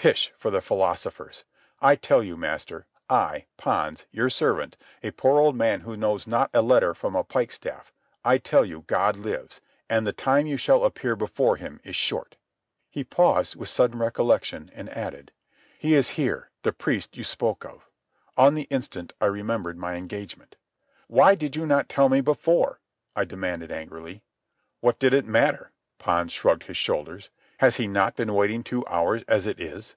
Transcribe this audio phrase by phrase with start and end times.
[0.00, 1.42] Pish for the philosophers!
[1.80, 6.50] I tell you, master, I, Pons, your servant, a poor old man who knows not
[6.54, 9.60] a letter from a pike staff—I tell you God lives,
[9.90, 12.36] and the time you shall appear before him is short."
[12.88, 15.32] He paused with sudden recollection, and added:
[15.76, 17.90] "He is here, the priest you spoke of."
[18.36, 20.54] On the instant I remembered my engagement.
[21.08, 22.78] "Why did you not tell me before?"
[23.16, 24.22] I demanded angrily.
[24.78, 27.30] "What did it matter?" Pons shrugged his shoulders.
[27.56, 29.96] "Has he not been waiting two hours as it is?"